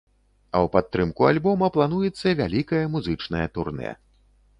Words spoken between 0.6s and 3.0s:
падтрымку альбома плануецца вялікае